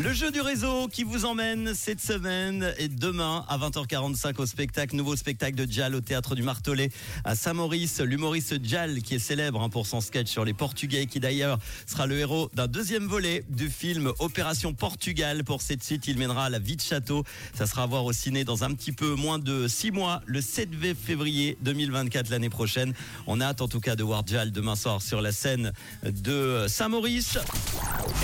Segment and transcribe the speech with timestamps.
[0.00, 4.96] Le jeu du réseau qui vous emmène cette semaine et demain à 20h45 au spectacle,
[4.96, 6.90] nouveau spectacle de Jal au théâtre du Martelet
[7.24, 8.00] à Saint-Maurice.
[8.00, 12.06] L'humoriste Jal qui est célèbre hein, pour son sketch sur les Portugais qui d'ailleurs sera
[12.06, 15.44] le héros d'un deuxième volet du film Opération Portugal.
[15.44, 17.24] Pour cette suite, il mènera à la vie de château.
[17.54, 20.40] Ça sera à voir au ciné dans un petit peu moins de six mois, le
[20.40, 22.94] 7 février 2024 l'année prochaine.
[23.26, 25.72] On a hâte en tout cas de voir Jal demain soir sur la scène
[26.02, 27.38] de Saint-Maurice.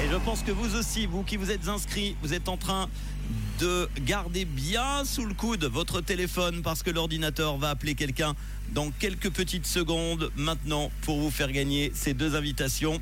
[0.02, 2.88] Et je pense que vous aussi, vous qui vous êtes inscrits, vous êtes en train
[3.60, 8.34] de garder bien sous le coude votre téléphone parce que l'ordinateur va appeler quelqu'un
[8.72, 13.00] dans quelques petites secondes maintenant pour vous faire gagner ces deux invitations.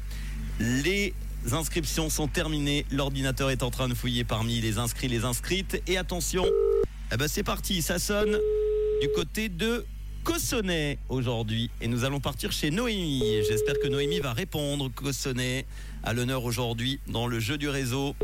[0.60, 1.15] Les
[1.52, 5.96] inscriptions sont terminées, l'ordinateur est en train de fouiller parmi les inscrits, les inscrites et
[5.96, 6.46] attention,
[7.12, 8.38] eh ben c'est parti, ça sonne
[9.01, 9.85] du côté de
[10.24, 13.23] Cossonay aujourd'hui et nous allons partir chez Noémie.
[13.48, 14.91] J'espère que Noémie va répondre.
[14.93, 15.66] Cossonay
[16.02, 18.16] à l'honneur aujourd'hui dans le jeu du réseau.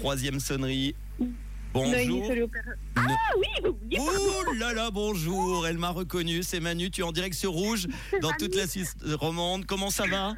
[0.00, 0.94] Troisième sonnerie.
[1.74, 2.26] Bonjour.
[2.96, 3.02] Ah
[3.36, 3.98] oui, vous.
[3.98, 5.66] Ouh là là, bonjour.
[5.66, 6.42] Elle m'a reconnu.
[6.42, 6.90] C'est Manu.
[6.90, 7.86] Tu es en direct sur Rouge
[8.22, 9.66] dans toute la Suisse romande.
[9.66, 10.34] Comment ça va?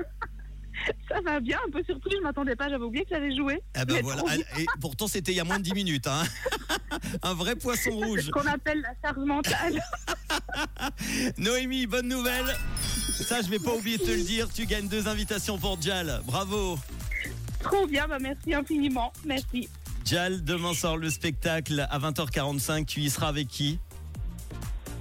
[1.09, 3.61] Ça va bien, un peu surpris, je m'attendais pas, j'avais oublié que ça allait jouer.
[3.81, 4.23] Eh ben voilà.
[4.59, 6.09] Et pourtant, c'était il y a moins de 10 minutes.
[6.09, 6.25] hein.
[7.23, 8.23] Un vrai poisson C'est rouge.
[8.27, 9.81] ce qu'on appelle la charge mentale.
[11.39, 12.57] Noémie, bonne nouvelle.
[13.13, 14.49] Ça, je vais pas oublier de te le dire.
[14.53, 16.21] Tu gagnes deux invitations pour Jal.
[16.25, 16.77] Bravo.
[17.63, 19.13] Trop bien, bah merci infiniment.
[19.25, 19.69] Merci.
[20.05, 22.85] Jal, demain sort le spectacle à 20h45.
[22.87, 23.79] Tu y seras avec qui?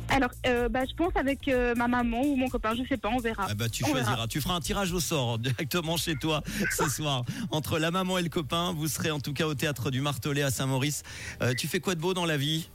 [0.09, 3.07] Alors, euh, bah, je pense avec euh, ma maman ou mon copain, je sais pas,
[3.09, 3.47] on verra.
[3.49, 4.11] ah bah, Tu On choisiras.
[4.11, 4.27] verra.
[4.27, 6.43] Tu feras un tirage au sort directement chez toi
[6.77, 7.23] ce soir.
[7.49, 10.41] Entre la maman et le copain, vous serez en tout cas au théâtre du Martelet
[10.43, 11.03] à Saint-Maurice.
[11.41, 12.69] Euh, tu fais quoi de beau dans la vie?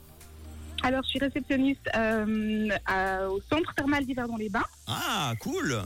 [0.83, 4.65] Alors, je suis réceptionniste à- au centre thermal d'hiver dans les bains.
[4.87, 5.81] Ah, cool.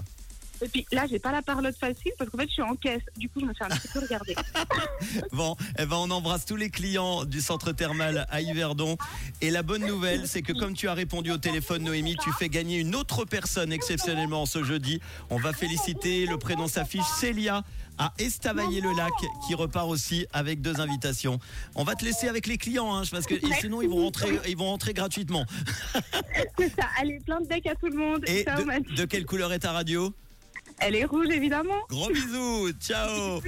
[0.61, 3.01] Et puis là, j'ai pas la parlotte facile parce qu'en fait, je suis en caisse.
[3.17, 4.35] Du coup, je me fais un petit peu regarder.
[5.31, 8.97] Bon, eh ben on embrasse tous les clients du centre thermal à Yverdon.
[9.41, 12.49] Et la bonne nouvelle, c'est que comme tu as répondu au téléphone, Noémie, tu fais
[12.49, 14.99] gagner une autre personne exceptionnellement ce jeudi.
[15.29, 17.63] On va féliciter, le prénom s'affiche, Célia
[17.97, 19.11] à Estavayer-le-Lac,
[19.45, 21.39] qui repart aussi avec deux invitations.
[21.75, 24.57] On va te laisser avec les clients, hein, parce que sinon ils vont rentrer, ils
[24.57, 25.45] vont rentrer gratuitement.
[26.57, 26.87] C'est ça.
[26.99, 28.23] Allez, plein de decks à tout le monde.
[28.27, 30.13] Et Ciao, de, de quelle couleur est ta radio?
[30.81, 31.85] Elle est rouge, évidemment.
[31.89, 33.41] Gros bisous, ciao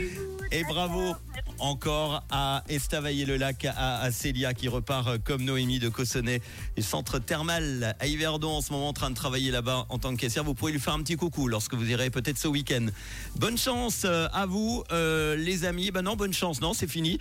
[0.52, 1.16] Et bravo
[1.60, 6.42] encore à Estavayer-le-Lac, à, à Célia qui repart euh, comme Noémie de Cossonay,
[6.76, 10.14] du centre thermal à Yverdon en ce moment en train de travailler là-bas en tant
[10.14, 10.44] que caissière.
[10.44, 12.88] Vous pouvez lui faire un petit coucou lorsque vous irez peut-être ce week-end.
[13.38, 15.92] Bonne chance euh, à vous, euh, les amis.
[15.92, 17.18] Ben non, bonne chance, non, c'est fini.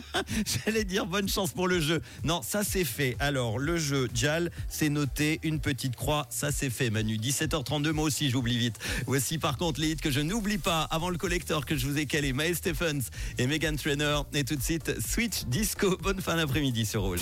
[0.64, 2.00] J'allais dire bonne chance pour le jeu.
[2.24, 3.16] Non, ça c'est fait.
[3.18, 7.16] Alors, le jeu Jal, c'est noté, une petite croix, ça c'est fait, Manu.
[7.16, 8.78] 17h32, moi aussi j'oublie vite.
[9.06, 11.98] Voici par contre les hits que je n'oublie pas avant le collector que je vous
[11.98, 14.26] ai calé, Mae Stephens et Megan Trainor.
[14.32, 15.96] Et tout de suite, Switch Disco.
[16.02, 17.02] Bonne fin d'après-midi sur.
[17.02, 17.20] Rouge.